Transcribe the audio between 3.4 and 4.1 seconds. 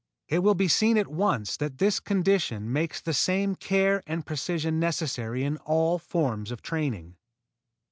care